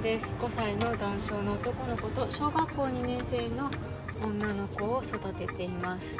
[0.00, 0.34] です。
[0.38, 3.70] 5歳の男性の男の子と小学校2年生の
[4.22, 6.16] 女の子を育てています。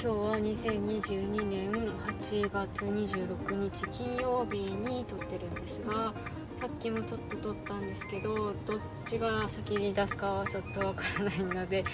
[0.00, 6.14] 日は2022年8月26日金曜日に撮ってるんですが
[6.58, 11.84] さっきもちょっと撮ったんですけどどっちが先に出すかはちょっとわからないので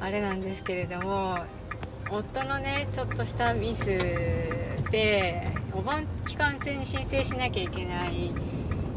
[0.00, 1.38] あれなんですけれども
[2.10, 3.86] 夫のねちょっとしたミス
[4.90, 8.32] でお盆期間中に申請しなきゃいけない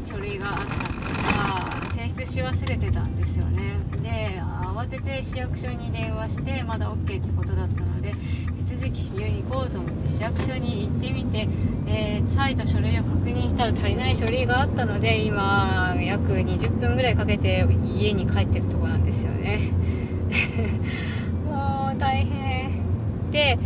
[0.04, 3.74] 書類があったんですが提出し忘れてたんですよね。
[4.02, 8.14] で慌てて市役所に電話してまだ OK ってことだったので
[8.68, 11.48] 手続きしに行こうと思って市役所に行ってみて、
[11.86, 19.60] えー、再度書類を確認したら足りない書類があったので今約20分ぐらいかけて家に帰ってるとこなんですよね。
[21.48, 22.82] もう大変。
[23.30, 23.58] で、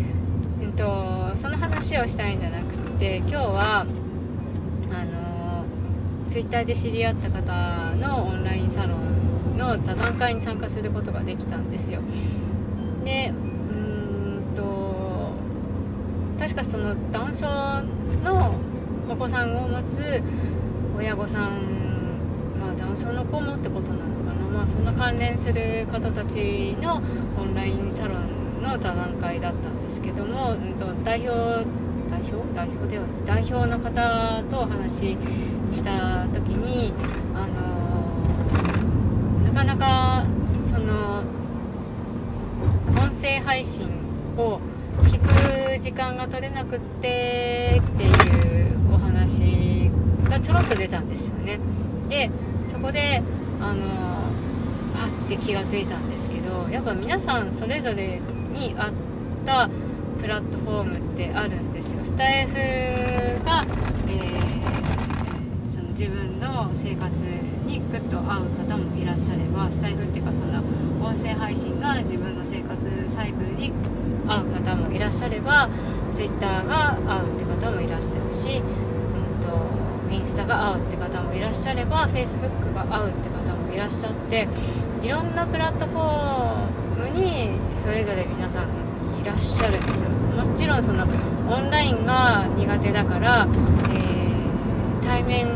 [0.63, 3.87] えっと、その話をしたいんじゃなくて今日は
[6.29, 12.01] ツイッターで知り合った方のオンラインサロンの座談会に参加することができたんですよ。
[13.05, 15.33] でうんと
[16.39, 17.47] 確かそのダウン症
[18.23, 18.55] の
[19.09, 20.23] お子さんを持つ
[20.97, 24.47] 親御さんまあダウン症の子もってことなのかな。
[24.59, 27.01] まあその関連する方たちの
[27.39, 31.65] オンラインサロンの座談会だったんですけども、うんと代表
[32.19, 35.17] 代表代表では代表の方とお話し
[35.71, 36.93] した時に
[37.35, 37.53] あの
[39.45, 40.25] なかなか
[40.67, 41.23] その
[42.97, 43.89] 音声配信
[44.37, 44.59] を
[45.05, 48.09] 聞く時間が取れなくってってい
[48.63, 49.89] うお話
[50.29, 51.61] がちょろっと出たんですよね。
[52.09, 52.31] で
[52.69, 53.23] そこで
[53.61, 53.85] あの
[54.97, 58.21] あって気がついたんですけどやっぱ皆さんそれぞれ
[58.53, 58.91] に合っ
[59.47, 59.71] た
[60.21, 62.05] プラットフォームってあるんですよ。
[62.05, 62.55] スタイフ
[63.45, 63.65] が、
[64.09, 67.13] えー、その自分の生活
[67.67, 70.63] にグッと合う方もいらっしゃればスタイフっていうかその
[71.05, 72.79] 音声配信が自分の生活
[73.15, 73.73] サイクルに
[74.27, 75.69] 合う方もいらっしゃれば
[76.13, 84.49] Twitter が合うって方もいらっしゃるし、うんと、インスタが合うって方もいらっしゃれば Facebook が合うって方もいらっしゃって
[85.03, 88.88] いろんなプラットフォームにそれぞれ皆さん
[89.21, 90.11] いらっしゃるんですよ。
[90.11, 91.07] もちろんその
[91.49, 93.49] オンラインが苦手だから、
[93.91, 95.49] えー、対面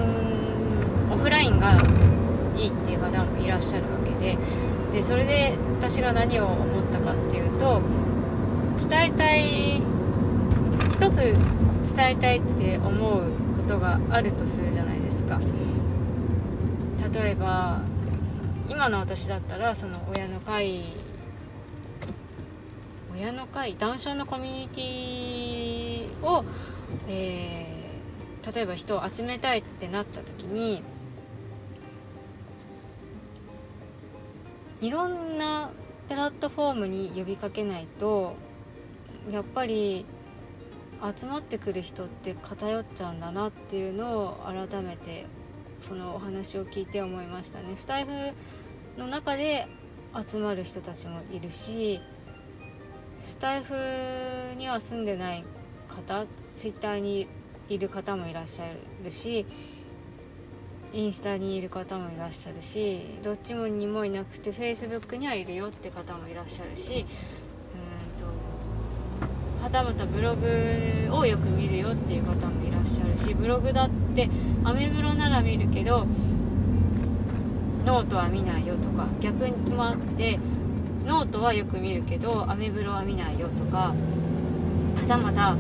[1.10, 1.76] オフラインが
[2.56, 4.36] いいっていう方もいらっしゃるわけで
[4.92, 7.80] でそれで私が何を思ったかっていうと
[8.88, 9.82] 伝えたい
[10.90, 15.40] 一つ伝えたいって思うことがあるとするじゃないですか。
[17.12, 17.80] 例えば
[18.68, 20.84] 今の私だったらその親の会
[23.14, 26.44] 親の会談笑のコミュニティを、
[27.08, 30.82] えー、例えば人を集めたいってなった時に
[34.80, 35.70] いろんな
[36.08, 38.34] プラットフォームに呼びかけないと
[39.30, 40.04] やっぱり
[41.16, 45.26] 集まってくる人って偏っちゃうんだなっていうのを改めて
[45.80, 47.76] そのお話を聞いて思いましたね。
[47.76, 48.10] スタイフ
[48.98, 49.66] の中で
[50.26, 52.00] 集まる人たちもいるし
[53.22, 53.75] スタイフ
[54.56, 55.44] には住んでない
[55.88, 57.28] 方ツイッターに
[57.69, 58.65] いる方もいらっしゃ
[59.05, 59.47] るし
[60.93, 74.28] インスタにいる方もいらっしゃるしどっちもにもいなくてフェイスブックにはいるよって方もいらっしゃるしうんとはたまたブログをよく見るよっていう方もいらっしゃるしブログだって
[74.65, 76.06] アメブロなら見るけど
[77.87, 80.41] ノートは見ないよとか逆もあって
[81.06, 83.94] ノートはよく見るけどアメブロは見ないよとか
[84.96, 85.54] はたまた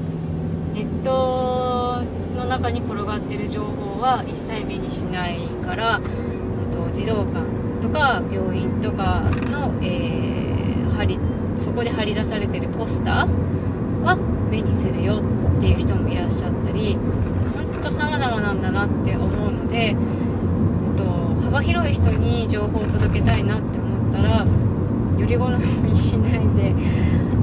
[0.74, 2.02] ネット
[2.36, 7.42] の中に転がってる情報は一切目にしないから、えっと、児童館
[7.80, 9.20] とか病院とか
[9.50, 11.18] の、えー、貼り
[11.56, 14.16] そこで貼り出されてるポスターは
[14.50, 15.22] 目にするよ
[15.56, 19.96] っていう人もいらっしゃったり本当様々なんだなって思うので、えっ
[20.96, 21.04] と、
[21.42, 24.46] 幅広い人に情報を届けたいなって思ったら
[25.22, 25.48] より好
[25.82, 26.74] みしないで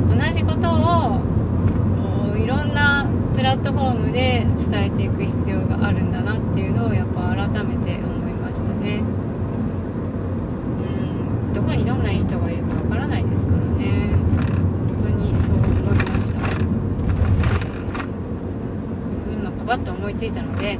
[0.09, 9.01] 同じことをいろんなプラットフォームで伝えていく必要があるんだなっていうのをやっぱ改めて思いましたね。
[11.45, 14.09] うんどこにどんな人がいるかわからないですからね。
[14.99, 16.39] 本当にそう思いました。
[19.31, 20.77] 今パパッと思いついたので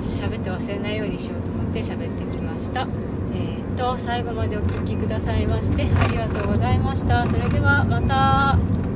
[0.00, 2.88] 喋って忘れないようにしようと思って喋ってきました。
[3.34, 7.26] えーと、最後までお聴きくださいましてありがとうございました。
[7.26, 8.89] それではまた。